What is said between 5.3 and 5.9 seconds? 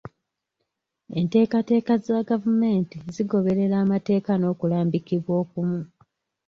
okumu.